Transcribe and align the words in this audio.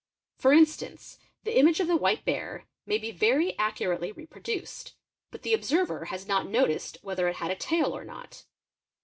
_For 0.41 0.51
instance 0.51 1.19
the 1.43 1.55
image 1.55 1.79
of 1.79 1.85
the 1.85 1.95
white 1.95 2.25
bear 2.25 2.65
may 2.87 2.97
be 2.97 3.11
very 3.11 3.55
accurately 3.59 4.11
repro 4.11 4.43
3 4.43 4.61
uced, 4.61 4.93
but 5.29 5.43
the 5.43 5.53
observer 5.53 6.05
has 6.05 6.25
not 6.27 6.49
noticed 6.49 6.97
whether 7.03 7.27
it 7.27 7.35
had 7.35 7.51
a 7.51 7.55
tail 7.55 7.95
or 7.95 8.03
not. 8.03 8.45